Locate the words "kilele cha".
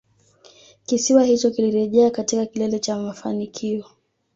2.45-2.97